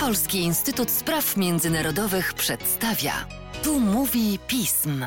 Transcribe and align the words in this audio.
Polski 0.00 0.38
Instytut 0.38 0.90
Spraw 0.90 1.36
Międzynarodowych 1.36 2.34
przedstawia. 2.34 3.12
Tu 3.64 3.80
mówi 3.80 4.38
pism. 4.48 5.06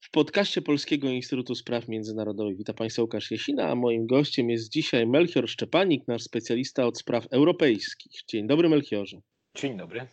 W 0.00 0.10
podcaście 0.10 0.62
Polskiego 0.62 1.08
Instytutu 1.08 1.54
Spraw 1.54 1.88
Międzynarodowych 1.88 2.56
witam 2.56 2.74
Państwa 2.74 3.02
Łukasz 3.02 3.30
Jesina, 3.30 3.68
a 3.68 3.74
moim 3.74 4.06
gościem 4.06 4.50
jest 4.50 4.72
dzisiaj 4.72 5.06
Melchior 5.06 5.48
Szczepanik, 5.48 6.08
nasz 6.08 6.22
specjalista 6.22 6.86
od 6.86 6.98
spraw 6.98 7.26
europejskich. 7.30 8.12
Dzień 8.28 8.46
dobry 8.46 8.68
Melchiorze. 8.68 9.20
Dzień 9.56 9.76
dobry. 9.76 10.08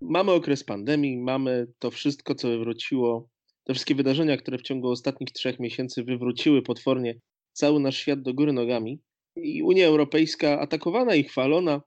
Mamy 0.00 0.32
okres 0.32 0.64
pandemii, 0.64 1.16
mamy 1.16 1.66
to 1.78 1.90
wszystko, 1.90 2.34
co 2.34 2.48
wywróciło, 2.48 3.28
te 3.64 3.74
wszystkie 3.74 3.94
wydarzenia, 3.94 4.36
które 4.36 4.58
w 4.58 4.62
ciągu 4.62 4.90
ostatnich 4.90 5.30
trzech 5.32 5.60
miesięcy 5.60 6.04
wywróciły 6.04 6.62
potwornie 6.62 7.20
cały 7.52 7.80
nasz 7.80 7.96
świat 7.96 8.22
do 8.22 8.34
góry 8.34 8.52
nogami. 8.52 9.00
I 9.36 9.62
Unia 9.62 9.86
Europejska, 9.86 10.60
atakowana 10.60 11.14
i 11.14 11.24
chwalona, 11.24 11.82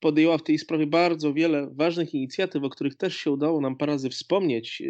podjęła 0.00 0.38
w 0.38 0.42
tej 0.42 0.58
sprawie 0.58 0.86
bardzo 0.86 1.34
wiele 1.34 1.70
ważnych 1.74 2.14
inicjatyw, 2.14 2.64
o 2.64 2.70
których 2.70 2.96
też 2.96 3.16
się 3.16 3.30
udało 3.30 3.60
nam 3.60 3.76
parę 3.76 3.92
razy 3.92 4.10
wspomnieć. 4.10 4.82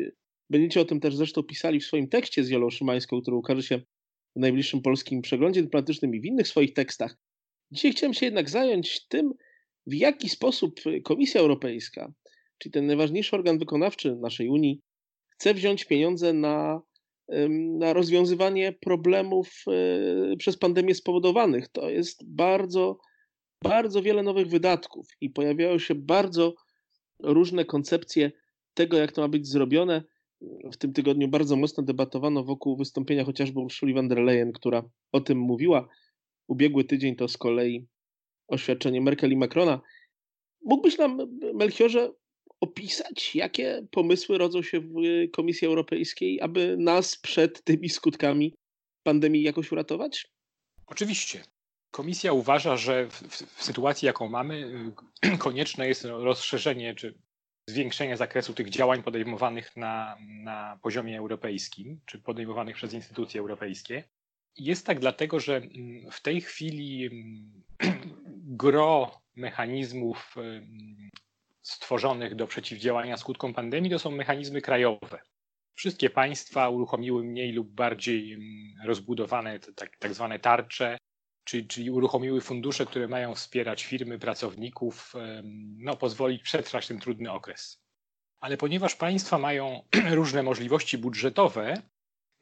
Będziecie 0.51 0.81
o 0.81 0.85
tym 0.85 1.01
też 1.01 1.17
zresztą 1.17 1.43
pisali 1.43 1.81
w 1.81 1.87
swoim 1.87 2.09
tekście 2.09 2.45
z 2.45 2.51
Jolą 2.51 2.71
Szymańską, 2.71 3.23
który 3.23 3.37
ukaże 3.37 3.63
się 3.63 3.79
w 4.37 4.41
najbliższym 4.41 4.83
polskim 4.83 5.23
przeglądzie 5.23 5.63
dyplomatycznym 5.63 6.15
i 6.15 6.21
w 6.21 6.25
innych 6.25 6.49
swoich 6.49 6.73
tekstach. 6.73 7.17
Dzisiaj 7.71 7.93
chciałem 7.93 8.15
się 8.15 8.27
jednak 8.27 8.51
zająć 8.51 9.07
tym, 9.09 9.33
w 9.87 9.95
jaki 9.95 10.29
sposób 10.29 10.81
Komisja 11.05 11.41
Europejska, 11.41 12.13
czyli 12.59 12.73
ten 12.73 12.87
najważniejszy 12.87 13.37
organ 13.37 13.59
wykonawczy 13.59 14.17
naszej 14.17 14.49
Unii, 14.49 14.81
chce 15.29 15.55
wziąć 15.55 15.85
pieniądze 15.85 16.33
na 16.33 16.81
na 17.79 17.93
rozwiązywanie 17.93 18.73
problemów 18.73 19.65
e, 19.69 20.37
przez 20.37 20.59
pandemię 20.59 20.95
spowodowanych. 20.95 21.69
To 21.69 21.91
jest 21.91 22.35
bardzo, 22.35 22.99
bardzo 23.63 24.03
wiele 24.03 24.23
nowych 24.23 24.49
wydatków 24.49 25.07
i 25.21 25.31
pojawiają 25.31 25.79
się 25.79 25.95
bardzo 25.95 26.55
różne 27.21 27.65
koncepcje 27.65 28.33
tego, 28.75 28.97
jak 28.97 29.13
to 29.13 29.23
ma 29.23 29.29
być 29.29 29.47
zrobione. 29.49 30.03
W 30.73 30.77
tym 30.77 30.93
tygodniu 30.93 31.29
bardzo 31.29 31.57
mocno 31.57 31.83
debatowano 31.83 32.45
wokół 32.45 32.77
wystąpienia 32.77 33.25
chociażby 33.25 33.61
Ursuli 33.61 33.95
von 33.95 34.09
der 34.09 34.19
Leyen, 34.19 34.53
która 34.53 34.83
o 35.13 35.21
tym 35.21 35.39
mówiła. 35.39 35.89
Ubiegły 36.49 36.85
tydzień 36.85 37.17
to 37.17 37.29
z 37.29 37.37
kolei 37.37 37.87
oświadczenie 38.49 39.01
Merkel 39.01 39.33
i 39.33 39.37
Macrona. 39.37 39.81
Mógłbyś 40.65 40.99
nam, 40.99 41.39
Melchiorze, 41.55 42.13
opisać, 42.63 43.35
jakie 43.35 43.87
pomysły 43.91 44.39
rodzą 44.39 44.63
się 44.63 44.81
w 44.81 44.95
Komisji 45.33 45.67
Europejskiej, 45.67 46.41
aby 46.41 46.77
nas 46.77 47.17
przed 47.17 47.65
tymi 47.65 47.89
skutkami 47.89 48.55
pandemii 49.03 49.43
jakoś 49.43 49.73
uratować? 49.73 50.27
Oczywiście. 50.87 51.45
Komisja 51.91 52.33
uważa, 52.33 52.77
że 52.77 53.09
w, 53.09 53.23
w, 53.23 53.63
sytuacji, 53.65 54.07
jaką 54.07 54.29
mamy, 54.29 54.73
konieczne 55.39 55.89
jest 55.89 56.05
rozszerzenie 56.05 56.95
czy 56.95 57.15
zwiększenie 57.69 58.17
zakresu 58.17 58.55
tych 58.55 58.69
działań 58.71 59.03
podejmowanych 59.03 59.77
na, 59.77 60.17
na 60.29 60.79
poziomie 60.83 61.19
europejskim, 61.19 62.01
czy 62.07 62.19
podejmowanych 62.19 62.77
przez 62.77 62.93
instytucje 62.93 63.41
europejskie. 63.41 64.05
Jest 64.57 64.87
tak 64.87 65.01
dlatego, 65.01 65.41
że 65.41 65.57
mm, 65.57 66.11
w 66.11 66.21
tej 66.23 66.41
chwili 66.41 67.07
mm, 67.07 67.63
gro 68.63 69.21
mechanizmów 69.37 70.35
stworzonych 71.63 72.35
do 72.35 72.47
przeciwdziałania 72.47 73.17
skutkom 73.17 73.55
pandemii 73.55 73.91
to 73.91 73.99
są 73.99 74.11
mechanizmy 74.11 74.61
krajowe. 74.61 75.21
Wszystkie 75.75 76.11
państwa 76.11 76.69
uruchomiły 76.69 77.25
mniej 77.25 77.53
lub 77.53 77.69
bardziej 77.69 78.33
mm, 78.33 78.87
rozbudowane 78.87 79.59
tak, 79.59 79.97
tak 79.97 80.15
zwane 80.15 80.39
tarcze, 80.39 80.99
czyli, 81.45 81.67
czyli 81.67 81.91
uruchomiły 81.91 82.41
fundusze, 82.41 82.87
które 82.87 83.09
mają 83.09 83.35
wspierać 83.35 83.85
firmy, 83.85 84.19
pracowników, 84.19 85.13
no, 85.79 85.97
pozwolić 85.97 86.43
przetrwać 86.43 86.89
ten 86.89 87.01
trudny 87.01 87.33
okres. 87.33 87.83
Ale 88.41 88.57
ponieważ 88.57 88.95
państwa 88.95 89.39
mają 89.39 89.83
różne 90.11 90.43
możliwości 90.43 90.99
budżetowe, 90.99 91.83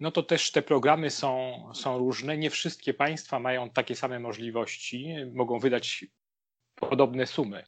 no 0.00 0.10
to 0.10 0.22
też 0.22 0.52
te 0.52 0.62
programy 0.62 1.10
są, 1.10 1.62
są 1.74 1.98
różne. 1.98 2.38
Nie 2.38 2.50
wszystkie 2.50 2.94
państwa 2.94 3.38
mają 3.38 3.70
takie 3.70 3.96
same 3.96 4.18
możliwości, 4.18 5.14
mogą 5.34 5.58
wydać 5.58 6.04
podobne 6.74 7.26
sumy. 7.26 7.64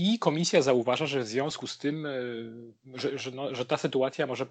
I 0.00 0.18
komisja 0.18 0.62
zauważa, 0.62 1.06
że 1.06 1.20
w 1.20 1.26
związku 1.26 1.66
z 1.66 1.78
tym, 1.78 2.06
e, 2.06 2.12
że, 2.94 3.18
że, 3.18 3.30
no, 3.30 3.54
że, 3.54 3.66
ta 3.66 3.76
sytuacja 3.76 4.26
może 4.26 4.46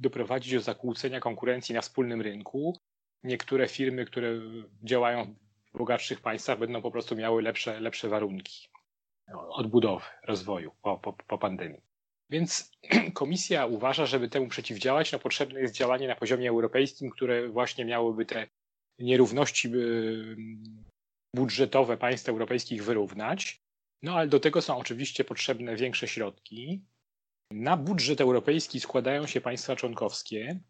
doprowadzić 0.00 0.54
do 0.54 0.60
zakłócenia 0.60 1.20
konkurencji 1.20 1.74
na 1.74 1.80
wspólnym 1.80 2.20
rynku. 2.20 2.78
Niektóre 3.24 3.68
firmy, 3.68 4.04
które 4.04 4.40
działają 4.82 5.34
w 5.74 5.78
bogatszych 5.78 6.20
państwach, 6.20 6.58
będą 6.58 6.82
po 6.82 6.90
prostu 6.90 7.16
miały 7.16 7.42
lepsze, 7.42 7.80
lepsze 7.80 8.08
warunki 8.08 8.68
odbudowy, 9.50 10.04
rozwoju 10.24 10.72
po, 10.82 10.98
po, 10.98 11.12
po 11.12 11.38
pandemii. 11.38 11.80
Więc 12.30 12.70
komisja 13.14 13.66
uważa, 13.66 14.06
żeby 14.06 14.28
temu 14.28 14.48
przeciwdziałać, 14.48 15.12
no 15.12 15.18
potrzebne 15.18 15.60
jest 15.60 15.74
działanie 15.74 16.08
na 16.08 16.16
poziomie 16.16 16.48
europejskim, 16.50 17.10
które 17.10 17.48
właśnie 17.48 17.84
miałoby 17.84 18.26
te 18.26 18.46
nierówności 18.98 19.68
e, 19.68 19.72
budżetowe 21.36 21.96
państw 21.96 22.28
europejskich 22.28 22.84
wyrównać. 22.84 23.61
No 24.02 24.14
ale 24.14 24.28
do 24.28 24.40
tego 24.40 24.62
są 24.62 24.76
oczywiście 24.76 25.24
potrzebne 25.24 25.76
większe 25.76 26.08
środki. 26.08 26.84
Na 27.50 27.76
budżet 27.76 28.20
europejski 28.20 28.80
składają 28.80 29.26
się 29.26 29.40
państwa 29.40 29.76
członkowskie, 29.76 30.60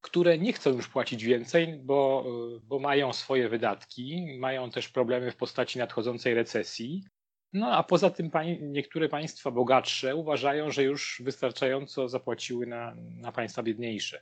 które 0.00 0.38
nie 0.38 0.52
chcą 0.52 0.70
już 0.70 0.88
płacić 0.88 1.24
więcej, 1.24 1.80
bo, 1.82 2.26
bo 2.62 2.78
mają 2.78 3.12
swoje 3.12 3.48
wydatki, 3.48 4.36
mają 4.38 4.70
też 4.70 4.88
problemy 4.88 5.32
w 5.32 5.36
postaci 5.36 5.78
nadchodzącej 5.78 6.34
recesji. 6.34 7.04
No 7.52 7.72
a 7.72 7.82
poza 7.82 8.10
tym 8.10 8.30
niektóre 8.60 9.08
państwa 9.08 9.50
bogatsze 9.50 10.16
uważają, 10.16 10.70
że 10.70 10.82
już 10.82 11.22
wystarczająco 11.24 12.08
zapłaciły 12.08 12.66
na, 12.66 12.94
na 12.96 13.32
państwa 13.32 13.62
biedniejsze. 13.62 14.20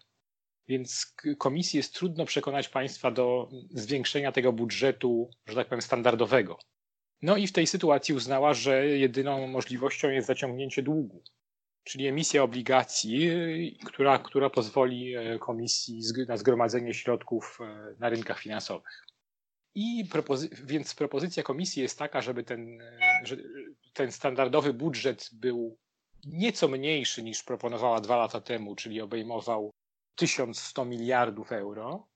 Więc 0.68 1.14
komisji 1.38 1.76
jest 1.76 1.94
trudno 1.94 2.24
przekonać 2.24 2.68
państwa 2.68 3.10
do 3.10 3.48
zwiększenia 3.70 4.32
tego 4.32 4.52
budżetu, 4.52 5.30
że 5.46 5.54
tak 5.54 5.68
powiem, 5.68 5.82
standardowego. 5.82 6.58
No 7.22 7.36
i 7.36 7.46
w 7.46 7.52
tej 7.52 7.66
sytuacji 7.66 8.14
uznała, 8.14 8.54
że 8.54 8.86
jedyną 8.86 9.46
możliwością 9.46 10.10
jest 10.10 10.26
zaciągnięcie 10.26 10.82
długu, 10.82 11.22
czyli 11.84 12.06
emisja 12.06 12.42
obligacji, 12.42 13.30
która, 13.84 14.18
która 14.18 14.50
pozwoli 14.50 15.14
e, 15.16 15.38
komisji 15.38 16.00
na 16.28 16.36
zgromadzenie 16.36 16.94
środków 16.94 17.58
e, 17.60 17.94
na 17.98 18.08
rynkach 18.08 18.40
finansowych. 18.40 19.04
I 19.74 20.04
propozy 20.10 20.48
więc 20.64 20.94
propozycja 20.94 21.42
komisji 21.42 21.82
jest 21.82 21.98
taka, 21.98 22.20
żeby 22.20 22.44
ten, 22.44 22.80
e, 22.80 23.20
że 23.24 23.36
ten 23.92 24.12
standardowy 24.12 24.74
budżet 24.74 25.28
był 25.32 25.78
nieco 26.26 26.68
mniejszy 26.68 27.22
niż 27.22 27.42
proponowała 27.42 28.00
dwa 28.00 28.16
lata 28.16 28.40
temu, 28.40 28.76
czyli 28.76 29.00
obejmował 29.00 29.70
1100 30.14 30.84
miliardów 30.84 31.52
euro, 31.52 32.07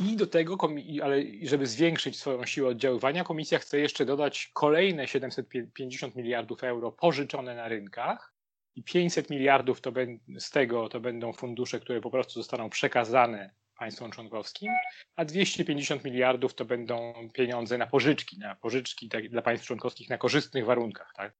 i 0.00 0.16
do 0.16 0.26
tego, 0.26 0.58
ale 1.02 1.22
żeby 1.42 1.66
zwiększyć 1.66 2.18
swoją 2.18 2.46
siłę 2.46 2.68
oddziaływania, 2.68 3.24
komisja 3.24 3.58
chce 3.58 3.78
jeszcze 3.78 4.04
dodać 4.04 4.50
kolejne 4.52 5.06
750 5.08 6.16
miliardów 6.16 6.64
euro 6.64 6.92
pożyczone 6.92 7.54
na 7.54 7.68
rynkach 7.68 8.34
i 8.76 8.82
500 8.82 9.30
miliardów 9.30 9.80
to 9.80 9.92
z 10.38 10.50
tego 10.50 10.88
to 10.88 11.00
będą 11.00 11.32
fundusze, 11.32 11.80
które 11.80 12.00
po 12.00 12.10
prostu 12.10 12.32
zostaną 12.32 12.70
przekazane 12.70 13.50
państwom 13.78 14.10
członkowskim, 14.10 14.72
a 15.16 15.24
250 15.24 16.04
miliardów 16.04 16.54
to 16.54 16.64
będą 16.64 17.14
pieniądze 17.32 17.78
na 17.78 17.86
pożyczki, 17.86 18.38
na 18.38 18.54
pożyczki 18.56 19.08
tak, 19.08 19.28
dla 19.28 19.42
państw 19.42 19.66
członkowskich 19.66 20.10
na 20.10 20.18
korzystnych 20.18 20.64
warunkach, 20.64 21.12
tak? 21.16 21.32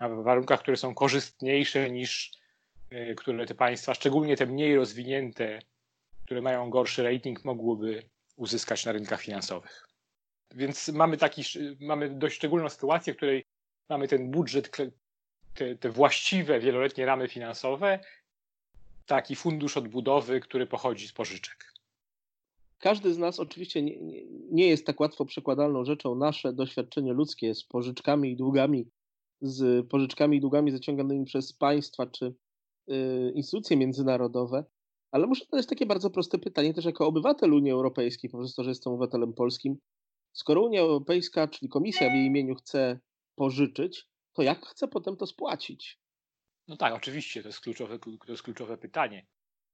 na 0.00 0.08
warunkach, 0.08 0.60
które 0.60 0.76
są 0.76 0.94
korzystniejsze 0.94 1.90
niż 1.90 2.32
y, 2.92 3.14
które 3.16 3.46
te 3.46 3.54
państwa, 3.54 3.94
szczególnie 3.94 4.36
te 4.36 4.46
mniej 4.46 4.76
rozwinięte 4.76 5.58
które 6.26 6.42
mają 6.42 6.70
gorszy 6.70 7.02
rating, 7.02 7.44
mogłyby 7.44 8.02
uzyskać 8.36 8.84
na 8.84 8.92
rynkach 8.92 9.22
finansowych. 9.22 9.88
Więc 10.54 10.88
mamy, 10.88 11.16
taki, 11.16 11.42
mamy 11.80 12.10
dość 12.10 12.36
szczególną 12.36 12.68
sytuację, 12.68 13.12
w 13.12 13.16
której 13.16 13.44
mamy 13.88 14.08
ten 14.08 14.30
budżet, 14.30 14.70
te, 15.54 15.76
te 15.76 15.90
właściwe 15.90 16.60
wieloletnie 16.60 17.06
ramy 17.06 17.28
finansowe, 17.28 17.98
taki 19.06 19.36
fundusz 19.36 19.76
odbudowy, 19.76 20.40
który 20.40 20.66
pochodzi 20.66 21.08
z 21.08 21.12
pożyczek. 21.12 21.72
Każdy 22.78 23.14
z 23.14 23.18
nas 23.18 23.40
oczywiście 23.40 23.82
nie, 23.82 23.96
nie, 24.50 24.68
jest 24.68 24.86
tak 24.86 25.00
łatwo 25.00 25.24
przekładalną 25.24 25.84
rzeczą 25.84 26.14
nasze 26.14 26.52
doświadczenie 26.52 27.12
ludzkie 27.12 27.54
z 27.54 27.64
pożyczkami 27.64 28.30
i 28.30 28.36
długami, 28.36 28.90
z 29.40 29.88
pożyczkami 29.88 30.36
i 30.36 30.40
długami 30.40 30.70
zaciąganymi 30.70 31.24
przez 31.24 31.52
państwa 31.52 32.06
czy 32.06 32.34
y, 32.90 33.32
instytucje 33.34 33.76
międzynarodowe. 33.76 34.64
Ale 35.16 35.26
muszę 35.26 35.44
zadać 35.50 35.66
takie 35.66 35.86
bardzo 35.86 36.10
proste 36.10 36.38
pytanie 36.38 36.74
też 36.74 36.84
jako 36.84 37.06
obywatel 37.06 37.54
Unii 37.54 37.72
Europejskiej, 37.72 38.30
poprzez 38.30 38.54
to, 38.54 38.64
że 38.64 38.70
jestem 38.70 38.92
obywatelem 38.92 39.32
polskim. 39.32 39.76
Skoro 40.32 40.62
Unia 40.62 40.80
Europejska, 40.80 41.48
czyli 41.48 41.68
Komisja 41.68 42.10
w 42.10 42.14
jej 42.14 42.26
imieniu 42.26 42.54
chce 42.54 43.00
pożyczyć, 43.34 44.06
to 44.32 44.42
jak 44.42 44.66
chce 44.66 44.88
potem 44.88 45.16
to 45.16 45.26
spłacić? 45.26 45.98
No 46.68 46.76
tak, 46.76 46.94
oczywiście, 46.94 47.42
to 47.42 47.48
jest 47.48 47.60
kluczowe, 47.60 47.98
to 47.98 48.32
jest 48.32 48.42
kluczowe 48.42 48.78
pytanie. 48.78 49.26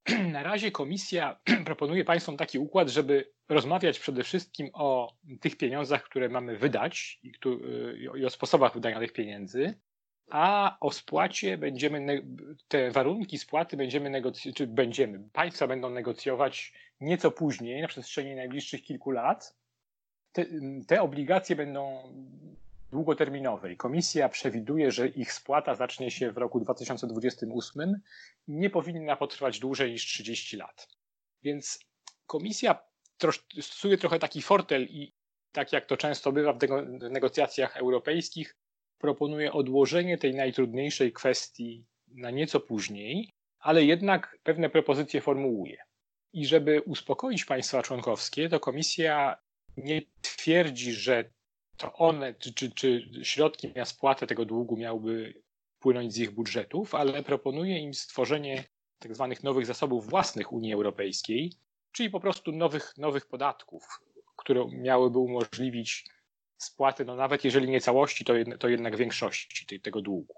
na 0.33 0.43
razie 0.43 0.71
komisja 0.71 1.41
proponuje 1.65 2.05
państwom 2.05 2.37
taki 2.37 2.59
układ, 2.59 2.89
żeby 2.89 3.33
rozmawiać 3.49 3.99
przede 3.99 4.25
wszystkim 4.25 4.71
o 4.73 5.17
tych 5.41 5.57
pieniądzach, 5.57 6.03
które 6.03 6.29
mamy 6.29 6.59
wydać 6.59 7.21
i, 7.23 7.33
i 8.19 8.25
o 8.25 8.31
sposobach 8.31 8.75
wydania 8.75 9.01
tych 9.01 9.13
pieniędzy, 9.13 9.81
a 10.33 10.77
o 10.81 10.91
spłacie 10.91 11.59
będziemy, 11.59 12.23
te 12.69 12.91
warunki 12.91 13.39
spłaty 13.39 13.77
będziemy 13.77 14.11
negocjować, 14.11 14.57
czy 14.57 14.67
będziemy, 14.67 15.29
państwa 15.33 15.67
będą 15.67 15.91
negocjować 15.91 16.73
nieco 17.01 17.31
później, 17.31 17.83
na 17.83 17.89
przestrzeni 17.89 18.35
najbliższych 18.35 18.83
kilku 18.83 19.11
lat. 19.11 19.57
Te, 20.33 20.47
te 20.87 21.03
obligacje 21.03 21.57
będą 21.57 22.03
długoterminowe 22.91 23.73
i 23.73 23.77
komisja 23.77 24.29
przewiduje, 24.29 24.91
że 24.91 25.09
ich 25.09 25.33
spłata 25.33 25.75
zacznie 25.75 26.11
się 26.11 26.33
w 26.33 26.39
roku 26.39 26.61
2028 26.61 28.01
i 28.49 28.53
nie 28.53 28.71
powinna 28.71 29.17
potrwać 29.17 29.59
dłużej 29.59 29.93
niż 29.93 30.07
30 30.07 30.57
lat. 30.57 30.89
Więc 31.43 31.81
komisja 32.27 32.79
trosz, 33.19 33.47
stosuje 33.61 33.99
trochę 33.99 34.19
taki 34.19 34.43
fortel 34.43 34.83
i 34.83 35.13
tak 35.53 35.73
jak 35.73 35.87
to 35.87 35.97
często 35.97 36.33
bywa 36.33 36.53
w, 36.53 36.59
w 36.59 37.11
negocjacjach 37.11 37.77
europejskich, 37.77 38.57
proponuje 39.03 39.53
odłożenie 39.53 40.19
tej 40.19 40.35
najtrudniejszej 40.35 41.13
kwestii 41.13 41.85
na 42.09 42.31
nieco 42.31 42.61
później, 42.61 43.33
ale 43.59 43.85
jednak 43.85 44.39
pewne 44.43 44.71
propozycje 44.71 45.21
formułuje. 45.21 45.77
I 46.33 46.47
żeby 46.47 46.81
uspokoić 46.81 47.45
państwa 47.45 47.83
członkowskie, 47.83 48.49
to 48.49 48.61
komisja 48.61 49.37
nie 49.77 50.03
twierdzi, 50.21 50.93
że 50.93 51.25
to 51.77 51.93
one, 51.93 52.35
czy, 52.35 52.55
czy, 52.55 52.71
czy 52.71 53.11
środki 53.23 53.73
na 53.77 53.85
spłatę 53.85 54.27
tego 54.27 54.45
długu 54.45 54.77
miałyby 54.77 55.43
płynąć 55.79 56.13
z 56.13 56.19
ich 56.19 56.31
budżetów, 56.31 56.95
ale 56.95 57.23
proponuje 57.23 57.79
im 57.79 57.95
stworzenie 57.95 58.65
tak 58.99 59.15
zwanych 59.15 59.43
nowych 59.43 59.67
zasobów 59.67 60.11
własnych 60.11 60.53
Unii 60.53 60.73
Europejskiej, 60.73 61.53
czyli 61.93 62.11
po 62.11 62.21
prostu 62.21 62.53
nowych, 62.53 62.95
nowych 62.99 63.27
podatków, 63.27 64.01
które 64.37 64.69
miałyby 64.73 65.19
umożliwić 65.19 66.05
spłaty, 66.65 67.05
no 67.05 67.17
nawet 67.17 67.45
jeżeli 67.45 67.71
nie 67.71 67.81
całości, 67.81 68.25
to, 68.25 68.33
to 68.59 68.69
jednak 68.69 68.97
większości 68.97 69.67
tej, 69.67 69.81
tego 69.81 70.01
długu. 70.01 70.35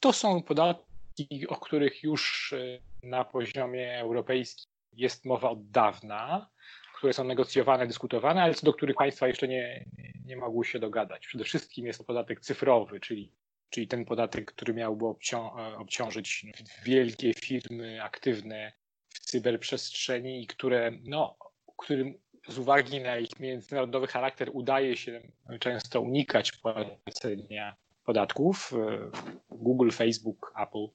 To 0.00 0.12
są 0.12 0.42
podatki, 0.42 1.48
o 1.48 1.56
których 1.56 2.02
już 2.02 2.52
e, 2.52 2.80
na 3.02 3.24
poziomie 3.24 3.98
europejskim 3.98 4.72
jest 4.92 5.24
mowa 5.24 5.50
od 5.50 5.70
dawna, 5.70 6.50
które 6.96 7.12
są 7.12 7.24
negocjowane, 7.24 7.86
dyskutowane, 7.86 8.42
ale 8.42 8.54
co 8.54 8.66
do 8.66 8.72
których 8.72 8.96
państwa 8.96 9.28
jeszcze 9.28 9.48
nie, 9.48 9.84
nie 10.24 10.36
mogły 10.36 10.64
się 10.64 10.78
dogadać. 10.78 11.26
Przede 11.26 11.44
wszystkim 11.44 11.86
jest 11.86 11.98
to 11.98 12.04
podatek 12.04 12.40
cyfrowy, 12.40 13.00
czyli, 13.00 13.32
czyli 13.70 13.88
ten 13.88 14.04
podatek, 14.04 14.52
który 14.52 14.74
miałby 14.74 15.06
obcią 15.06 15.58
e, 15.58 15.76
obciążyć 15.76 16.46
wielkie 16.84 17.34
firmy 17.34 18.02
aktywne 18.02 18.72
w 19.08 19.20
cyberprzestrzeni 19.20 20.42
i 20.42 20.46
które, 20.46 20.92
no, 21.04 21.36
którym 21.78 22.14
z 22.48 22.58
uwagi 22.58 23.00
na 23.00 23.18
ich 23.18 23.40
międzynarodowy 23.40 24.06
charakter 24.06 24.50
udaje 24.52 24.96
się 24.96 25.20
często 25.60 26.00
unikać 26.00 26.52
płacenia 26.52 27.76
podatków. 28.04 28.72
E, 28.72 29.10
Google, 29.50 29.90
Facebook, 29.90 30.52
Apple. 30.62 30.86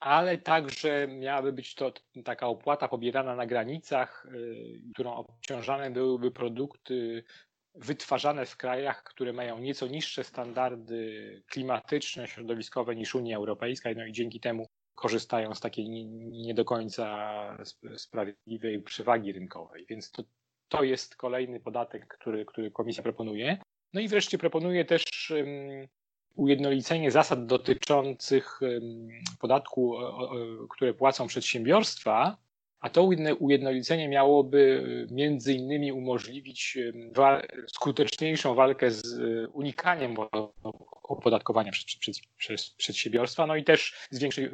Ale 0.00 0.38
także 0.38 1.08
miałaby 1.08 1.52
być 1.52 1.74
to 1.74 1.92
taka 2.24 2.46
opłata 2.46 2.88
pobierana 2.88 3.36
na 3.36 3.46
granicach, 3.46 4.26
e, 4.26 4.30
którą 4.94 5.14
obciążane 5.14 5.90
byłyby 5.90 6.30
produkty 6.30 7.24
wytwarzane 7.74 8.46
w 8.46 8.56
krajach, 8.56 9.02
które 9.02 9.32
mają 9.32 9.58
nieco 9.58 9.86
niższe 9.86 10.24
standardy 10.24 11.42
klimatyczne, 11.50 12.28
środowiskowe 12.28 12.96
niż 12.96 13.14
Unia 13.14 13.36
Europejska, 13.36 13.90
no 13.96 14.06
i 14.06 14.12
dzięki 14.12 14.40
temu 14.40 14.66
korzystają 14.94 15.54
z 15.54 15.60
takiej 15.60 15.88
nie, 15.88 16.54
do 16.54 16.64
końca 16.64 17.58
sprawiedliwej 17.96 18.82
przewagi 18.82 19.32
rynkowej. 19.32 19.86
Więc 19.88 20.10
to, 20.10 20.22
to 20.68 20.82
jest 20.82 21.16
kolejny 21.16 21.60
podatek, 21.60 22.06
który, 22.06 22.44
który 22.44 22.70
komisja 22.70 23.02
proponuje. 23.02 23.58
No 23.92 24.00
i 24.00 24.08
wreszcie 24.08 24.38
proponuje 24.38 24.84
też 24.84 25.32
ujednolicenie 26.34 27.10
zasad 27.10 27.46
dotyczących 27.46 28.60
podatku, 29.40 29.98
które 30.70 30.94
płacą 30.94 31.26
przedsiębiorstwa, 31.26 32.36
a 32.80 32.90
to 32.90 33.08
ujednolicenie 33.38 34.08
miałoby 34.08 34.84
między 35.10 35.54
innymi 35.54 35.92
umożliwić 35.92 36.78
skuteczniejszą 37.74 38.54
walkę 38.54 38.90
z 38.90 39.20
e, 39.20 39.48
unikaniem 39.48 40.14
opodatkowania 41.02 41.72
przez, 41.72 41.84
przez, 41.84 42.20
przez 42.36 42.70
przedsiębiorstwa, 42.70 43.46
no 43.46 43.56
i 43.56 43.64
też 43.64 44.08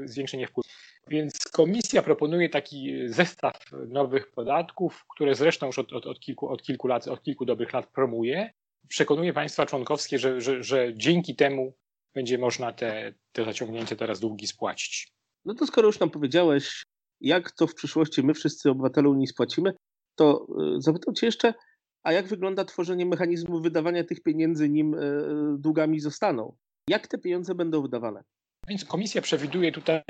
zwiększenie 0.04 0.46
wpływu. 0.46 0.68
Więc 1.08 1.38
komisja 1.38 2.02
proponuje 2.02 2.48
taki 2.48 3.08
zestaw 3.08 3.56
nowych 3.88 4.30
podatków, 4.30 5.04
które 5.14 5.34
zresztą 5.34 5.66
już 5.66 5.78
od, 5.78 5.92
od, 5.92 6.06
od, 6.06 6.20
kilku, 6.20 6.48
od 6.48 6.62
kilku 6.62 6.88
lat, 6.88 7.08
od 7.08 7.22
kilku 7.22 7.44
dobrych 7.44 7.72
lat 7.72 7.86
promuje. 7.86 8.52
Przekonuje 8.88 9.32
państwa 9.32 9.66
członkowskie, 9.66 10.18
że, 10.18 10.40
że, 10.40 10.62
że 10.62 10.94
dzięki 10.94 11.36
temu 11.36 11.74
będzie 12.14 12.38
można 12.38 12.72
te, 12.72 13.14
te 13.32 13.44
zaciągnięte 13.44 13.96
teraz 13.96 14.20
długi 14.20 14.46
spłacić. 14.46 15.12
No 15.44 15.54
to 15.54 15.66
skoro 15.66 15.86
już 15.86 16.00
nam 16.00 16.10
powiedziałeś, 16.10 16.81
jak 17.22 17.50
to 17.50 17.66
w 17.66 17.74
przyszłości 17.74 18.22
my 18.22 18.34
wszyscy 18.34 18.70
obywatele 18.70 19.08
Unii 19.08 19.26
spłacimy, 19.26 19.74
to 20.14 20.46
y, 20.76 20.82
zapytam 20.82 21.14
Cię 21.14 21.26
jeszcze, 21.26 21.54
a 22.02 22.12
jak 22.12 22.26
wygląda 22.26 22.64
tworzenie 22.64 23.06
mechanizmu 23.06 23.60
wydawania 23.60 24.04
tych 24.04 24.22
pieniędzy, 24.22 24.68
nim 24.68 24.94
y, 24.94 25.58
długami 25.58 26.00
zostaną? 26.00 26.56
Jak 26.88 27.06
te 27.06 27.18
pieniądze 27.18 27.54
będą 27.54 27.82
wydawane? 27.82 28.24
Więc 28.68 28.84
komisja 28.84 29.22
przewiduje 29.22 29.72
tutaj 29.72 30.02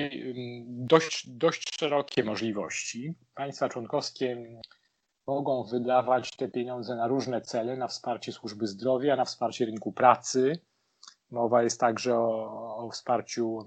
dość, 0.67 1.29
dość 1.29 1.79
szerokie 1.79 2.25
możliwości. 2.25 3.15
Państwa 3.35 3.69
członkowskie 3.69 4.61
mogą 5.27 5.65
wydawać 5.65 6.37
te 6.37 6.49
pieniądze 6.49 6.97
na 6.97 7.07
różne 7.07 7.41
cele, 7.41 7.77
na 7.77 7.89
wsparcie 7.89 8.33
służby 8.33 8.67
zdrowia, 8.67 9.17
na 9.17 9.25
wsparcie 9.25 9.65
rynku 9.67 9.93
pracy. 9.93 10.59
Mowa 11.33 11.63
jest 11.63 11.81
także 11.81 12.19
o, 12.19 12.77
o 12.77 12.91
wsparciu 12.91 13.59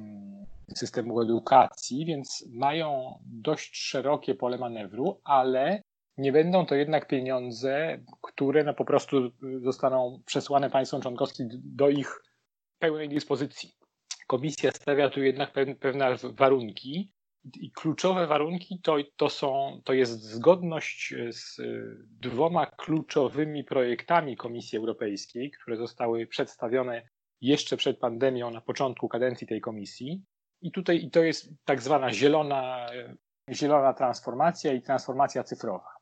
systemu 0.76 1.22
edukacji, 1.22 2.06
więc 2.06 2.48
mają 2.54 3.20
dość 3.26 3.78
szerokie 3.78 4.36
pole 4.36 4.58
manewru, 4.58 5.22
ale 5.24 5.82
nie 6.18 6.32
będą 6.32 6.66
to 6.66 6.76
jednak 6.76 7.08
pieniądze, 7.08 7.98
które 8.22 8.64
no 8.64 8.74
po 8.74 8.86
prostu 8.86 9.32
zostaną 9.62 10.22
przesłane 10.26 10.70
państwom 10.70 11.02
członkowskim 11.02 11.50
do 11.54 11.90
ich 11.90 12.22
pełnej 12.80 13.10
dyspozycji. 13.10 13.72
Komisja 14.28 14.72
stawia 14.72 15.10
tu 15.10 15.24
jednak 15.24 15.52
pewne 15.80 16.16
warunki 16.24 17.14
i 17.60 17.72
kluczowe 17.72 18.28
warunki 18.28 18.80
to, 18.84 18.98
to, 19.16 19.30
są, 19.30 19.82
to 19.84 19.94
jest 19.94 20.22
zgodność 20.22 21.14
z 21.30 21.62
dwoma 22.10 22.66
kluczowymi 22.66 23.64
projektami 23.64 24.38
Komisji 24.38 24.78
Europejskiej, 24.78 25.52
które 25.52 25.78
zostały 25.78 26.28
przedstawione 26.28 27.10
jeszcze 27.46 27.78
przed 27.78 28.00
pandemią 28.00 28.52
na 28.52 28.62
początku 28.62 29.08
kadencji 29.08 29.48
tej 29.48 29.62
komisji. 29.62 30.24
I 30.62 30.72
tutaj 30.72 31.04
i 31.04 31.12
to 31.12 31.24
jest 31.24 31.50
tak 31.66 31.82
zwana 31.82 32.14
zielona, 32.14 32.88
zielona 33.52 33.94
transformacja 33.94 34.74
i 34.74 34.82
transformacja 34.82 35.44
cyfrowa. 35.44 35.96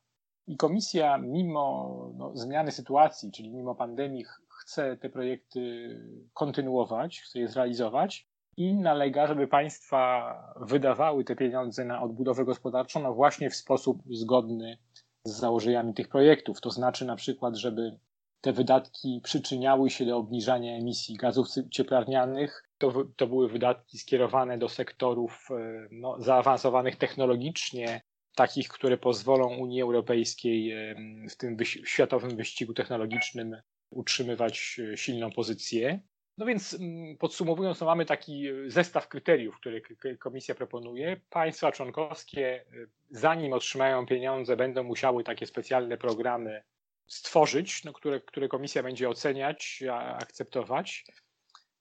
I 0.47 0.57
komisja, 0.57 1.17
mimo 1.17 2.11
no, 2.17 2.31
zmiany 2.35 2.71
sytuacji, 2.71 3.31
czyli 3.31 3.51
mimo 3.51 3.75
pandemii, 3.75 4.25
chce 4.49 4.97
te 4.97 5.09
projekty 5.09 5.89
kontynuować, 6.33 7.21
chce 7.21 7.39
je 7.39 7.47
zrealizować 7.47 8.27
i 8.57 8.73
nalega, 8.73 9.27
żeby 9.27 9.47
państwa 9.47 10.33
wydawały 10.61 11.23
te 11.23 11.35
pieniądze 11.35 11.85
na 11.85 12.01
odbudowę 12.01 12.45
gospodarczą 12.45 13.01
no 13.01 13.13
właśnie 13.13 13.49
w 13.49 13.55
sposób 13.55 14.03
zgodny 14.11 14.77
z 15.25 15.31
założeniami 15.31 15.93
tych 15.93 16.09
projektów. 16.09 16.61
To 16.61 16.69
znaczy 16.69 17.05
na 17.05 17.15
przykład, 17.15 17.55
żeby 17.55 17.99
te 18.43 18.53
wydatki 18.53 19.21
przyczyniały 19.23 19.89
się 19.89 20.05
do 20.05 20.17
obniżania 20.17 20.77
emisji 20.77 21.15
gazów 21.15 21.47
cieplarnianych. 21.71 22.63
To, 22.77 22.93
to 23.15 23.27
były 23.27 23.49
wydatki 23.49 23.97
skierowane 23.97 24.57
do 24.57 24.69
sektorów 24.69 25.47
e, 25.51 25.87
no, 25.91 26.21
zaawansowanych 26.21 26.95
technologicznie, 26.95 28.01
takich, 28.35 28.67
które 28.67 28.97
pozwolą 28.97 29.57
Unii 29.57 29.81
Europejskiej 29.81 30.71
e, 30.71 30.95
w 31.29 31.35
tym 31.35 31.57
światowym 31.65 32.35
wyścigu 32.35 32.73
technologicznym 32.73 33.55
utrzymywać 33.89 34.79
e, 34.93 34.97
silną 34.97 35.31
pozycję. 35.31 35.99
No 36.37 36.45
więc 36.45 36.73
mm, 36.73 37.17
podsumowując, 37.17 37.79
no 37.79 37.85
mamy 37.85 38.05
taki 38.05 38.47
zestaw 38.67 39.07
kryteriów, 39.07 39.57
które 39.59 39.81
komisja 40.19 40.55
proponuje. 40.55 41.21
Państwa 41.29 41.71
członkowskie, 41.71 42.65
zanim 43.09 43.53
otrzymają 43.53 44.05
pieniądze, 44.05 44.55
będą 44.55 44.83
musiały 44.83 45.23
takie 45.23 45.45
specjalne 45.45 45.97
programy 45.97 46.63
stworzyć, 47.07 47.83
no, 47.83 47.93
które, 47.93 48.21
które 48.21 48.47
komisja 48.47 48.83
będzie 48.83 49.09
oceniać, 49.09 49.83
akceptować. 49.91 51.05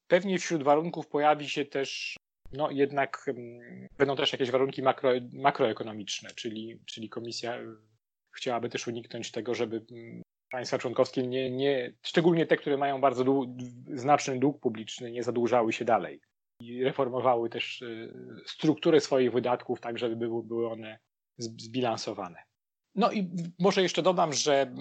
Pewnie 0.09 0.39
wśród 0.39 0.63
warunków 0.63 1.09
pojawi 1.09 1.49
się 1.49 1.65
też, 1.65 2.17
no 2.53 2.71
jednak 2.71 3.25
mm, 3.29 3.87
będą 3.99 4.17
też 4.17 4.33
jakieś 4.33 4.51
warunki 4.51 4.83
makro, 4.83 5.11
makroekonomiczne, 5.33 6.31
czyli, 6.35 6.81
czyli 6.87 7.09
komisja 7.09 7.59
chciałaby 8.37 8.69
też 8.69 8.87
uniknąć 8.89 9.31
tego, 9.31 9.55
żeby 9.55 9.85
mm, 9.91 10.23
państwa 10.51 10.79
członkowskie, 10.79 11.27
nie, 11.27 11.51
nie, 11.51 11.93
szczególnie 12.03 12.47
te, 12.47 12.57
które 12.57 12.77
mają 12.77 13.01
bardzo 13.01 13.25
dłu, 13.25 13.57
znaczny 13.95 14.39
dług 14.39 14.61
publiczny, 14.61 15.11
nie 15.11 15.23
zadłużały 15.23 15.73
się 15.73 15.85
dalej. 15.85 16.21
I 16.61 16.85
reformowały 16.85 17.51
też 17.51 17.83
y, 17.83 18.13
strukturę 18.47 19.01
swoich 19.01 19.33
wydatków 19.33 19.81
tak, 19.81 19.99
żeby 19.99 20.17
były, 20.17 20.43
były 20.43 20.71
one 20.71 20.99
zbilansowane. 21.39 22.43
No 22.95 23.13
i 23.13 23.31
może 23.59 23.83
jeszcze 23.83 24.03
dodam, 24.03 24.33
że 24.33 24.75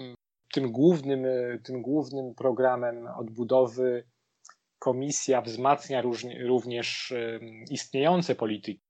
tym 0.52 0.72
głównym, 0.72 1.26
tym 1.62 1.82
głównym 1.82 2.34
programem 2.34 3.06
odbudowy 3.06 4.04
komisja 4.78 5.42
wzmacnia 5.42 6.02
również 6.46 7.14
istniejące 7.70 8.34
polityki, 8.34 8.80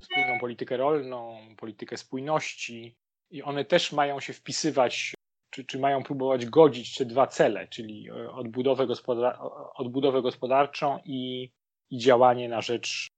wspólną 0.00 0.40
politykę 0.40 0.76
rolną, 0.76 1.38
politykę 1.56 1.96
spójności 1.96 2.96
i 3.30 3.42
one 3.42 3.64
też 3.64 3.92
mają 3.92 4.20
się 4.20 4.32
wpisywać, 4.32 5.14
czy, 5.50 5.64
czy 5.64 5.78
mają 5.78 6.02
próbować 6.02 6.46
godzić 6.46 6.94
te 6.94 7.04
dwa 7.04 7.26
cele, 7.26 7.68
czyli 7.68 8.08
e, 8.10 8.30
odbudowę, 8.30 8.86
gospodar 8.86 9.38
odbudowę 9.74 10.22
gospodarczą 10.22 10.98
i, 11.04 11.50
i 11.90 11.98
działanie 11.98 12.48
na 12.48 12.60
rzecz 12.60 13.08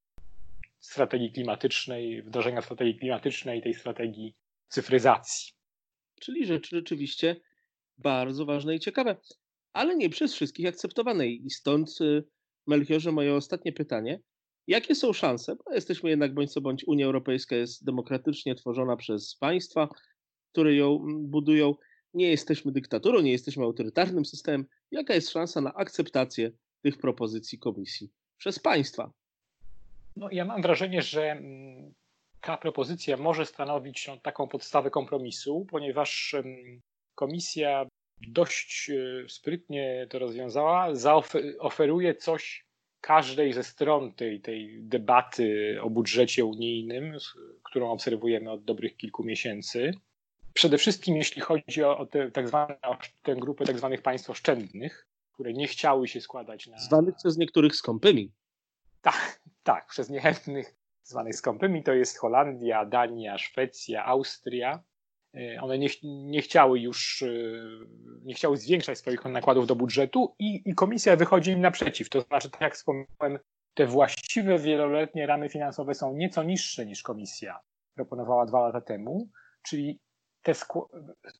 strategii 0.80 1.32
klimatycznej, 1.32 2.22
wdrożenia 2.22 2.62
strategii 2.62 2.98
klimatycznej 2.98 3.58
i 3.58 3.62
tej 3.62 3.74
strategii 3.74 4.34
cyfryzacji. 4.68 5.52
Czyli 6.20 6.46
rzeczy 6.46 6.76
rzeczywiście 6.76 7.36
bardzo 7.98 8.46
ważne 8.46 8.74
i 8.74 8.80
ciekawe, 8.80 9.16
ale 9.72 9.96
nie 9.96 10.10
przez 10.10 10.34
wszystkich 10.34 10.66
akceptowane. 10.66 11.26
I 11.26 11.50
stąd, 11.50 12.00
y, 12.00 12.24
Melchiorze, 12.66 13.12
moje 13.12 13.34
ostatnie 13.34 13.72
pytanie. 13.72 14.20
Jakie 14.66 14.94
są 14.94 15.12
szanse? 15.12 15.56
Bo 15.56 15.74
jesteśmy 15.74 16.10
jednak 16.10 16.34
bądź 16.34 16.52
co 16.52 16.60
bądź, 16.60 16.84
Unia 16.86 17.06
Europejska 17.06 17.56
jest 17.56 17.84
demokratycznie 17.84 18.54
tworzona 18.54 18.96
przez 18.96 19.36
państwa, 19.36 19.88
które 20.52 20.74
ją 20.74 20.98
budują. 21.18 21.74
Nie 22.14 22.30
jesteśmy 22.30 22.72
dyktaturą, 22.72 23.20
nie 23.20 23.32
jesteśmy 23.32 23.64
autorytarnym 23.64 24.24
systemem. 24.24 24.66
Jaka 24.90 25.14
jest 25.14 25.30
szansa 25.30 25.60
na 25.60 25.74
akceptację 25.74 26.50
tych 26.82 26.98
propozycji 26.98 27.58
komisji 27.58 28.10
przez 28.38 28.58
państwa? 28.58 29.12
No, 30.16 30.28
ja 30.32 30.44
mam 30.44 30.62
wrażenie, 30.62 31.02
że 31.02 31.42
ta 32.40 32.56
propozycja 32.56 33.16
może 33.16 33.46
stanowić 33.46 34.06
no, 34.08 34.16
taką 34.16 34.48
podstawę 34.48 34.90
kompromisu, 34.90 35.66
ponieważ 35.70 36.36
komisja 37.18 37.86
dość 38.28 38.90
e, 38.90 39.28
sprytnie 39.28 40.06
to 40.10 40.18
rozwiązała, 40.18 40.94
zaoferuje 40.94 42.14
coś 42.14 42.66
każdej 43.00 43.52
ze 43.52 43.64
stron 43.64 44.14
tej, 44.14 44.40
tej 44.40 44.82
debaty 44.82 45.78
o 45.82 45.90
budżecie 45.90 46.44
unijnym, 46.44 47.16
którą 47.62 47.90
obserwujemy 47.90 48.50
od 48.50 48.64
dobrych 48.64 48.96
kilku 48.96 49.24
miesięcy. 49.24 49.92
Przede 50.54 50.78
wszystkim 50.78 51.16
jeśli 51.16 51.42
chodzi 51.42 51.82
o, 51.82 52.06
te, 52.06 52.30
tak 52.30 52.48
zwane, 52.48 52.80
o 52.82 52.96
tę 53.22 53.36
grupę 53.36 53.64
tak 53.64 53.78
zwanych 53.78 54.02
państw 54.02 54.30
oszczędnych, 54.30 55.06
które 55.32 55.52
nie 55.52 55.66
chciały 55.66 56.08
się 56.08 56.20
składać 56.20 56.66
na... 56.66 56.78
Zwanych 56.78 57.14
przez 57.14 57.36
niektórych 57.36 57.76
skąpymi. 57.76 58.32
Tak, 59.02 59.40
tak, 59.62 59.86
przez 59.86 60.10
niechętnych 60.10 60.74
zwanych 61.02 61.36
skąpymi 61.36 61.82
to 61.82 61.92
jest 61.92 62.18
Holandia, 62.18 62.84
Dania, 62.84 63.38
Szwecja, 63.38 64.04
Austria. 64.04 64.82
E, 65.34 65.60
one 65.60 65.78
nie, 65.78 65.88
nie 66.02 66.42
chciały 66.42 66.80
już, 66.80 67.22
e, 67.22 67.26
nie 68.24 68.34
chciały 68.34 68.56
zwiększać 68.56 68.98
swoich 68.98 69.24
nakładów 69.24 69.66
do 69.66 69.76
budżetu 69.76 70.34
i, 70.38 70.62
i 70.64 70.74
komisja 70.74 71.16
wychodzi 71.16 71.50
im 71.50 71.60
naprzeciw. 71.60 72.08
To 72.08 72.20
znaczy, 72.20 72.50
tak 72.50 72.60
jak 72.60 72.74
wspomniałem, 72.74 73.38
te 73.74 73.86
właściwe 73.86 74.58
wieloletnie 74.58 75.26
ramy 75.26 75.48
finansowe 75.48 75.94
są 75.94 76.14
nieco 76.14 76.42
niższe 76.42 76.86
niż 76.86 77.02
komisja 77.02 77.60
proponowała 77.94 78.46
dwa 78.46 78.60
lata 78.60 78.80
temu, 78.80 79.28
czyli 79.62 80.00
te 80.42 80.52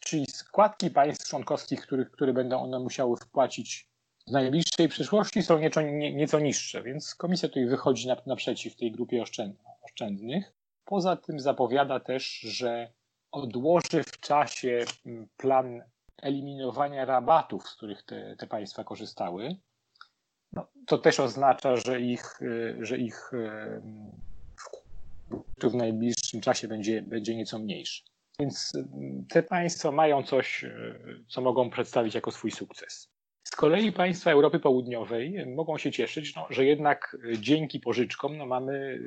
czyli 0.00 0.26
składki 0.26 0.90
państw 0.90 1.28
członkowskich, 1.28 1.80
które, 1.80 2.04
które 2.04 2.32
będą 2.32 2.62
one 2.62 2.78
musiały 2.78 3.16
wpłacić 3.16 3.88
w 4.26 4.30
najbliższej 4.30 4.88
przyszłości 4.88 5.42
są 5.42 5.58
nieco, 5.58 5.82
nie, 5.82 6.14
nieco 6.14 6.40
niższe, 6.40 6.82
więc 6.82 7.14
komisja 7.14 7.48
tutaj 7.48 7.66
wychodzi 7.66 8.08
naprzeciw 8.26 8.76
tej 8.76 8.92
grupie 8.92 9.24
oszczędnych. 9.82 10.52
Poza 10.84 11.16
tym 11.16 11.40
zapowiada 11.40 12.00
też, 12.00 12.40
że 12.40 12.92
odłoży 13.32 14.02
w 14.06 14.20
czasie 14.20 14.84
mm, 15.06 15.28
plan 15.36 15.82
eliminowania 16.22 17.04
rabatów, 17.04 17.68
z 17.68 17.76
których 17.76 18.02
te, 18.02 18.36
te 18.36 18.46
państwa 18.46 18.84
korzystały. 18.84 19.56
No, 20.52 20.66
to 20.86 20.98
też 20.98 21.20
oznacza, 21.20 21.76
że 21.76 22.00
ich, 22.00 22.42
y, 22.42 22.78
że 22.80 22.98
ich 22.98 23.32
y, 23.32 23.82
w 25.70 25.74
najbliższym 25.74 26.40
czasie 26.40 26.68
będzie, 26.68 27.02
będzie 27.02 27.36
nieco 27.36 27.58
mniejszy. 27.58 28.02
Więc 28.40 28.74
y, 28.74 28.84
te 29.28 29.42
państwa 29.42 29.90
mają 29.90 30.22
coś, 30.22 30.64
co 31.28 31.40
mogą 31.40 31.70
przedstawić 31.70 32.14
jako 32.14 32.30
swój 32.30 32.50
sukces. 32.50 33.08
Z 33.44 33.50
kolei 33.50 33.92
państwa 33.92 34.30
Europy 34.30 34.58
Południowej 34.58 35.46
mogą 35.46 35.78
się 35.78 35.92
cieszyć, 35.92 36.36
no, 36.36 36.46
że 36.50 36.64
jednak 36.64 37.16
dzięki 37.38 37.80
pożyczkom 37.80 38.36
no, 38.36 38.46
mamy 38.46 39.00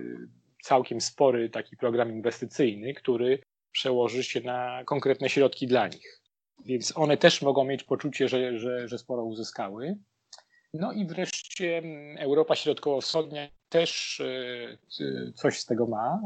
całkiem 0.63 1.01
spory 1.01 1.49
taki 1.49 1.77
program 1.77 2.11
inwestycyjny, 2.11 2.93
który 2.93 3.39
przełoży 3.71 4.23
się 4.23 4.41
na 4.41 4.83
konkretne 4.85 5.29
środki 5.29 5.67
dla 5.67 5.87
nich. 5.87 6.21
Więc 6.65 6.97
one 6.97 7.17
też 7.17 7.41
mogą 7.41 7.63
mieć 7.63 7.83
poczucie, 7.83 8.27
że, 8.27 8.59
że, 8.59 8.87
że 8.87 8.97
sporo 8.97 9.23
uzyskały. 9.23 9.97
No 10.73 10.91
i 10.91 11.05
wreszcie 11.05 11.77
mm, 11.77 12.17
Europa 12.17 12.55
Środkowo-Wschodnia 12.55 13.47
też 13.69 14.21
e, 14.21 15.33
coś 15.35 15.59
z 15.59 15.65
tego 15.65 15.87
ma. 15.87 16.21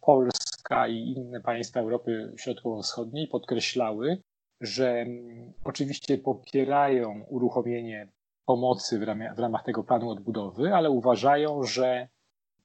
Polska 0.00 0.88
i 0.88 1.14
inne 1.16 1.40
państwa 1.40 1.80
Europy 1.80 2.32
Środkowo-Wschodniej 2.38 3.28
podkreślały, 3.28 4.22
że 4.60 4.90
mm, 4.90 5.52
oczywiście 5.64 6.18
popierają 6.18 7.24
uruchomienie 7.28 8.12
pomocy 8.46 8.98
w 8.98 9.02
ramach, 9.02 9.36
w 9.36 9.38
ramach 9.38 9.64
tego 9.64 9.84
planu 9.84 10.10
odbudowy, 10.10 10.74
ale 10.74 10.90
uważają, 10.90 11.62
że 11.62 12.08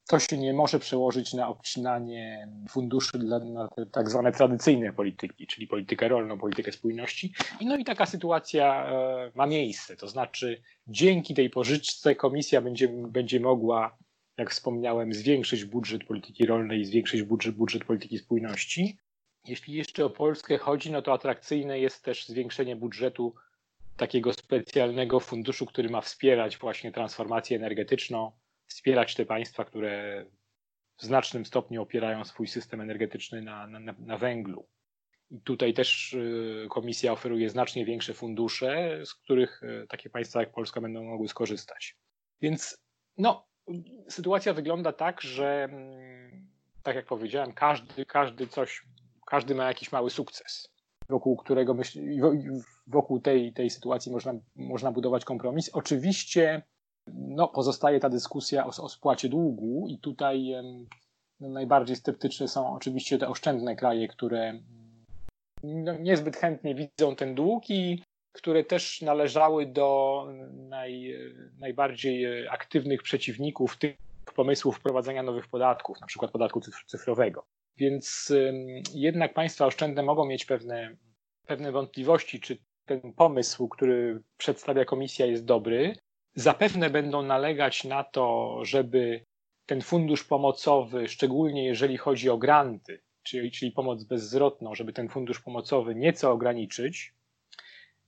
to 0.09 0.19
się 0.19 0.37
nie 0.37 0.53
może 0.53 0.79
przełożyć 0.79 1.33
na 1.33 1.47
obcinanie 1.47 2.47
funduszy 2.69 3.19
dla 3.19 3.39
na 3.39 3.67
te 3.67 3.85
tak 3.85 4.09
zwane 4.09 4.31
tradycyjne 4.31 4.93
polityki, 4.93 5.47
czyli 5.47 5.67
politykę 5.67 6.07
rolną, 6.07 6.37
politykę 6.37 6.71
spójności. 6.71 7.33
I 7.59 7.65
no 7.65 7.77
i 7.77 7.83
taka 7.83 8.05
sytuacja 8.05 8.85
e, 8.85 9.31
ma 9.35 9.45
miejsce. 9.45 9.95
To 9.95 10.07
znaczy, 10.07 10.61
dzięki 10.87 11.33
tej 11.33 11.49
pożyczce 11.49 12.15
komisja 12.15 12.61
będzie, 12.61 12.87
będzie 12.87 13.39
mogła, 13.39 13.97
jak 14.37 14.51
wspomniałem, 14.51 15.13
zwiększyć 15.13 15.65
budżet 15.65 16.03
polityki 16.03 16.45
rolnej 16.45 16.79
i 16.79 16.85
zwiększyć 16.85 17.23
budżet, 17.23 17.55
budżet 17.55 17.83
polityki 17.83 18.17
spójności. 18.17 18.97
Jeśli 19.47 19.73
jeszcze 19.73 20.05
o 20.05 20.09
Polskę 20.09 20.57
chodzi, 20.57 20.91
no 20.91 21.01
to 21.01 21.13
atrakcyjne 21.13 21.79
jest 21.79 22.03
też 22.03 22.27
zwiększenie 22.27 22.75
budżetu 22.75 23.35
takiego 23.97 24.33
specjalnego 24.33 25.19
funduszu, 25.19 25.65
który 25.65 25.89
ma 25.89 26.01
wspierać 26.01 26.57
właśnie 26.57 26.91
transformację 26.91 27.57
energetyczną 27.57 28.31
wspierać 28.69 29.15
te 29.15 29.25
państwa, 29.25 29.65
które 29.65 30.25
w 30.97 31.03
znacznym 31.03 31.45
stopniu 31.45 31.81
opierają 31.81 32.25
swój 32.25 32.47
system 32.47 32.81
energetyczny 32.81 33.41
na, 33.41 33.67
na, 33.67 33.95
na 33.99 34.17
węglu. 34.17 34.67
I 35.31 35.41
tutaj 35.41 35.73
też 35.73 36.13
y, 36.13 36.67
komisja 36.69 37.11
oferuje 37.11 37.49
znacznie 37.49 37.85
większe 37.85 38.13
fundusze, 38.13 38.99
z 39.05 39.13
których 39.13 39.63
y, 39.63 39.87
takie 39.89 40.09
państwa 40.09 40.39
jak 40.39 40.51
Polska 40.51 40.81
będą 40.81 41.03
mogły 41.03 41.27
skorzystać. 41.27 41.97
Więc 42.41 42.83
no, 43.17 43.47
sytuacja 44.09 44.53
wygląda 44.53 44.93
tak, 44.93 45.21
że 45.21 45.63
mm, 45.63 46.47
tak 46.83 46.95
jak 46.95 47.05
powiedziałem, 47.05 47.53
każdy, 47.53 48.05
każdy 48.05 48.47
coś, 48.47 48.85
każdy 49.27 49.55
ma 49.55 49.67
jakiś 49.67 49.91
mały 49.91 50.09
sukces, 50.09 50.69
wokół 51.09 51.37
którego 51.37 51.75
wokół 52.87 53.19
tej, 53.19 53.53
tej 53.53 53.69
sytuacji 53.69 54.11
można, 54.11 54.33
można 54.55 54.91
budować 54.91 55.25
kompromis. 55.25 55.69
Oczywiście 55.73 56.61
no, 57.15 57.47
pozostaje 57.47 57.99
ta 57.99 58.09
dyskusja 58.09 58.65
o, 58.65 58.69
o 58.69 58.89
spłacie 58.89 59.29
długu 59.29 59.87
i 59.89 59.97
tutaj 59.97 60.53
no, 61.39 61.49
najbardziej 61.49 61.95
sceptyczne 61.95 62.47
są 62.47 62.73
oczywiście 62.73 63.17
te 63.17 63.27
oszczędne 63.27 63.75
kraje, 63.75 64.07
które 64.07 64.59
no, 65.63 65.97
niezbyt 65.97 66.37
chętnie 66.37 66.75
widzą 66.75 67.15
ten 67.15 67.35
dług 67.35 67.69
i 67.69 68.03
które 68.31 68.63
też 68.63 69.01
należały 69.01 69.65
do 69.65 70.27
naj, 70.53 71.15
najbardziej 71.57 72.47
aktywnych 72.47 73.03
przeciwników 73.03 73.77
tych 73.77 73.97
pomysłów 74.35 74.77
wprowadzenia 74.77 75.23
nowych 75.23 75.47
podatków, 75.47 76.01
na 76.01 76.07
przykład 76.07 76.31
podatku 76.31 76.61
cyfrowego. 76.87 77.45
Więc 77.77 78.33
jednak 78.93 79.33
państwa 79.33 79.65
oszczędne 79.65 80.03
mogą 80.03 80.25
mieć 80.25 80.45
pewne, 80.45 80.95
pewne 81.47 81.71
wątpliwości, 81.71 82.39
czy 82.39 82.57
ten 82.85 83.13
pomysł, 83.13 83.67
który 83.67 84.21
przedstawia 84.37 84.85
komisja, 84.85 85.25
jest 85.25 85.45
dobry, 85.45 85.95
Zapewne 86.35 86.89
będą 86.89 87.21
nalegać 87.21 87.83
na 87.83 88.03
to, 88.03 88.59
żeby 88.65 89.25
ten 89.65 89.81
fundusz 89.81 90.23
pomocowy, 90.23 91.07
szczególnie 91.07 91.65
jeżeli 91.65 91.97
chodzi 91.97 92.29
o 92.29 92.37
granty, 92.37 93.01
czyli, 93.23 93.51
czyli 93.51 93.71
pomoc 93.71 94.03
bezzwrotną, 94.03 94.75
żeby 94.75 94.93
ten 94.93 95.09
fundusz 95.09 95.39
pomocowy 95.39 95.95
nieco 95.95 96.31
ograniczyć. 96.31 97.13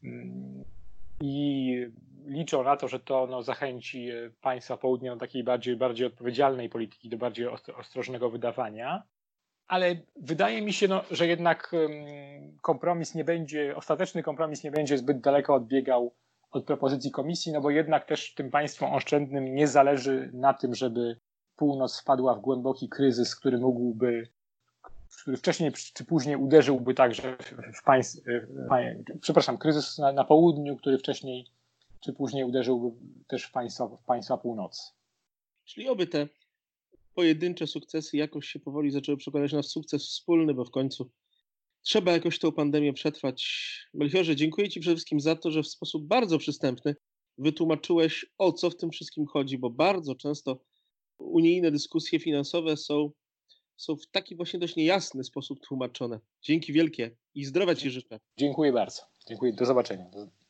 Mm, 0.03 0.63
I 1.21 1.75
liczą 2.25 2.63
na 2.63 2.77
to, 2.77 2.87
że 2.87 2.99
to 2.99 3.27
no, 3.27 3.43
zachęci 3.43 4.09
państwa 4.41 4.77
południa 4.77 5.13
do 5.13 5.19
takiej 5.19 5.43
bardziej, 5.43 5.75
bardziej 5.75 6.07
odpowiedzialnej 6.07 6.69
polityki, 6.69 7.09
do 7.09 7.17
bardziej 7.17 7.47
ostrożnego 7.77 8.29
wydawania. 8.29 9.03
Ale 9.67 9.95
wydaje 10.15 10.61
mi 10.61 10.73
się, 10.73 10.87
no, 10.87 11.03
że 11.11 11.27
jednak 11.27 11.71
kompromis 12.61 13.15
nie 13.15 13.23
będzie, 13.23 13.75
ostateczny 13.75 14.23
kompromis 14.23 14.63
nie 14.63 14.71
będzie 14.71 14.97
zbyt 14.97 15.21
daleko 15.21 15.55
odbiegał 15.55 16.15
od 16.51 16.65
propozycji 16.65 17.11
komisji, 17.11 17.51
no 17.51 17.61
bo 17.61 17.69
jednak 17.69 18.05
też 18.05 18.33
tym 18.33 18.51
państwom 18.51 18.93
oszczędnym 18.93 19.55
nie 19.55 19.67
zależy 19.67 20.29
na 20.33 20.53
tym, 20.53 20.75
żeby 20.75 21.19
północ 21.55 21.99
wpadła 21.99 22.35
w 22.35 22.41
głęboki 22.41 22.89
kryzys, 22.89 23.35
który 23.35 23.57
mógłby, 23.57 24.27
który 25.21 25.37
wcześniej 25.37 25.71
czy 25.93 26.05
później 26.05 26.35
uderzyłby 26.35 26.93
także 26.93 27.37
w 27.73 27.83
państw, 27.83 28.21
przepraszam, 29.21 29.57
kryzys 29.57 29.97
na, 29.97 30.11
na 30.11 30.23
południu, 30.23 30.77
który 30.77 30.97
wcześniej 30.97 31.47
czy 31.99 32.13
później 32.13 32.43
uderzyłby 32.43 32.97
też 33.27 33.43
w 33.43 33.51
państwa, 33.51 33.87
w 33.87 34.03
państwa 34.03 34.37
północy. 34.37 34.81
Czyli 35.65 35.89
oby 35.89 36.07
te 36.07 36.27
pojedyncze 37.15 37.67
sukcesy 37.67 38.17
jakoś 38.17 38.47
się 38.47 38.59
powoli 38.59 38.91
zaczęły 38.91 39.17
przekładać 39.17 39.53
na 39.53 39.63
sukces 39.63 40.03
wspólny, 40.03 40.53
bo 40.53 40.65
w 40.65 40.71
końcu 40.71 41.09
trzeba 41.81 42.11
jakoś 42.11 42.39
tę 42.39 42.51
pandemię 42.51 42.93
przetrwać. 42.93 43.45
Melchiorze, 43.93 44.35
dziękuję 44.35 44.69
Ci 44.69 44.79
przede 44.79 44.95
wszystkim 44.95 45.19
za 45.19 45.35
to, 45.35 45.51
że 45.51 45.63
w 45.63 45.67
sposób 45.67 46.07
bardzo 46.07 46.37
przystępny 46.37 46.95
wytłumaczyłeś, 47.37 48.25
o 48.37 48.53
co 48.53 48.69
w 48.69 48.77
tym 48.77 48.89
wszystkim 48.91 49.25
chodzi, 49.25 49.57
bo 49.57 49.69
bardzo 49.69 50.15
często 50.15 50.63
unijne 51.17 51.71
dyskusje 51.71 52.19
finansowe 52.19 52.77
są, 52.77 53.11
są 53.77 53.95
w 53.95 54.07
taki 54.07 54.35
właśnie 54.35 54.59
dość 54.59 54.75
niejasny 54.75 55.23
sposób 55.23 55.59
tłumaczone. 55.67 56.19
Dzięki 56.41 56.73
wielkie 56.73 57.17
i 57.35 57.45
zdrowia 57.45 57.75
Ci 57.75 57.91
życzę. 57.91 58.19
Dziękuję 58.37 58.73
bardzo. 58.73 59.01
Dziękuję. 59.27 59.53
Do 59.53 59.65
zobaczenia. 59.65 60.09